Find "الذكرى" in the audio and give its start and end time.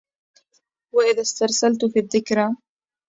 1.99-2.49